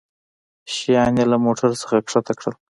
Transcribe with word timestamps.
شيان 0.75 1.13
يې 1.19 1.25
له 1.31 1.37
موټرڅخه 1.45 1.97
کښته 2.05 2.33
کړل. 2.39 2.53